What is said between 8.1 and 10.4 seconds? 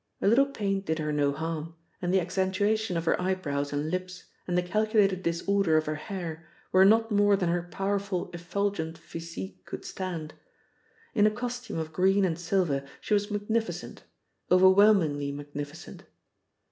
effulgent physique could stand.